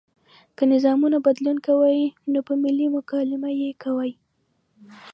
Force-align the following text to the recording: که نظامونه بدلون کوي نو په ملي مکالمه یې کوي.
که 0.57 0.63
نظامونه 0.73 1.17
بدلون 1.27 1.57
کوي 1.67 2.01
نو 2.31 2.39
په 2.47 2.53
ملي 2.63 2.87
مکالمه 2.97 3.49
یې 3.61 3.71
کوي. 3.83 4.11